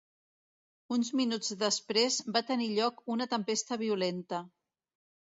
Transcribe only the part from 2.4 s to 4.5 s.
tenir lloc una tempesta violenta.